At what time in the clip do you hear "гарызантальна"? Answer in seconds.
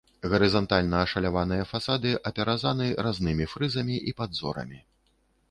0.29-1.01